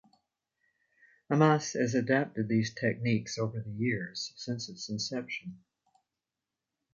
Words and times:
Hamas 1.29 1.79
has 1.79 1.93
adapted 1.93 2.47
these 2.47 2.73
techniques 2.73 3.37
over 3.37 3.61
the 3.61 3.69
years 3.69 4.33
since 4.35 4.67
its 4.67 4.89
inception. 4.89 5.61